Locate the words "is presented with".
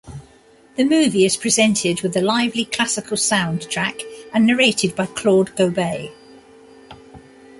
1.25-2.17